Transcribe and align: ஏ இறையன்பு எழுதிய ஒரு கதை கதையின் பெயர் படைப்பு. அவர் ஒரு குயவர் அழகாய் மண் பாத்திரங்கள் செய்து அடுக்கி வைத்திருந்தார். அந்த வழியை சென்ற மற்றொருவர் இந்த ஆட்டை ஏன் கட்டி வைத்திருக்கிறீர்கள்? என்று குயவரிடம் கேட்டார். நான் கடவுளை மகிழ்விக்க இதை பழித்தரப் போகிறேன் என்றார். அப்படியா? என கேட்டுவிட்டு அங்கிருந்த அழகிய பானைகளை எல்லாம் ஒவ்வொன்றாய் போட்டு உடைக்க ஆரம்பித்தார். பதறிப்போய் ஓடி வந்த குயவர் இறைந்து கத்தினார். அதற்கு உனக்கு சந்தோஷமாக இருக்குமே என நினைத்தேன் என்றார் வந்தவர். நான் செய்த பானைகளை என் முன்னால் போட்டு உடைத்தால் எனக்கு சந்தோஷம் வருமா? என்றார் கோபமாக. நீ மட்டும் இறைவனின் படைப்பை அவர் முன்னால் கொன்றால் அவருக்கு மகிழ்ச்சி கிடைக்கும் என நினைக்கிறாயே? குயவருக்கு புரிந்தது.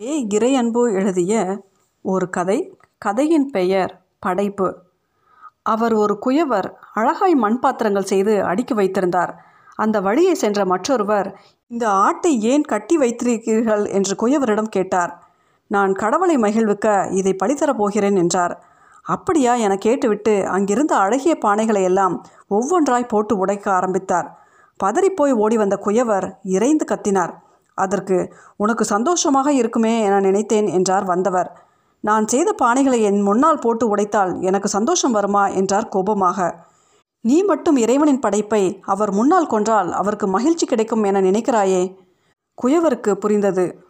ஏ 0.00 0.26
இறையன்பு 0.26 0.92
எழுதிய 0.92 1.62
ஒரு 2.02 2.30
கதை 2.30 2.78
கதையின் 2.98 3.50
பெயர் 3.50 4.02
படைப்பு. 4.18 4.76
அவர் 5.62 5.94
ஒரு 5.94 6.18
குயவர் 6.26 6.72
அழகாய் 6.94 7.34
மண் 7.34 7.58
பாத்திரங்கள் 7.58 8.04
செய்து 8.04 8.44
அடுக்கி 8.44 8.74
வைத்திருந்தார். 8.74 9.44
அந்த 9.76 10.00
வழியை 10.00 10.34
சென்ற 10.34 10.64
மற்றொருவர் 10.64 11.40
இந்த 11.66 11.88
ஆட்டை 11.88 12.42
ஏன் 12.42 12.62
கட்டி 12.62 12.98
வைத்திருக்கிறீர்கள்? 12.98 13.90
என்று 13.90 14.14
குயவரிடம் 14.14 14.68
கேட்டார். 14.68 15.26
நான் 15.66 15.92
கடவுளை 15.92 16.36
மகிழ்விக்க 16.36 17.08
இதை 17.10 17.36
பழித்தரப் 17.44 17.76
போகிறேன் 17.76 18.16
என்றார். 18.16 18.64
அப்படியா? 19.02 19.54
என 19.54 19.76
கேட்டுவிட்டு 19.76 20.46
அங்கிருந்த 20.46 20.96
அழகிய 20.96 21.38
பானைகளை 21.40 21.82
எல்லாம் 21.82 22.24
ஒவ்வொன்றாய் 22.50 23.08
போட்டு 23.08 23.38
உடைக்க 23.38 23.72
ஆரம்பித்தார். 23.72 24.38
பதறிப்போய் 24.84 25.32
ஓடி 25.32 25.56
வந்த 25.56 25.76
குயவர் 25.76 26.38
இறைந்து 26.42 26.84
கத்தினார். 26.84 27.32
அதற்கு 27.76 28.32
உனக்கு 28.56 28.84
சந்தோஷமாக 28.84 29.52
இருக்குமே 29.52 30.00
என 30.00 30.20
நினைத்தேன் 30.20 30.66
என்றார் 30.66 31.04
வந்தவர். 31.04 31.50
நான் 32.00 32.26
செய்த 32.26 32.54
பானைகளை 32.62 33.00
என் 33.00 33.20
முன்னால் 33.20 33.58
போட்டு 33.58 33.96
உடைத்தால் 33.96 34.32
எனக்கு 34.40 34.68
சந்தோஷம் 34.68 35.12
வருமா? 35.12 35.48
என்றார் 35.48 35.88
கோபமாக. 35.88 36.38
நீ 37.24 37.42
மட்டும் 37.42 37.76
இறைவனின் 37.76 38.20
படைப்பை 38.20 38.62
அவர் 38.82 39.12
முன்னால் 39.12 39.46
கொன்றால் 39.46 39.90
அவருக்கு 39.92 40.26
மகிழ்ச்சி 40.26 40.66
கிடைக்கும் 40.66 41.04
என 41.04 41.20
நினைக்கிறாயே? 41.20 41.82
குயவருக்கு 42.58 43.12
புரிந்தது. 43.12 43.85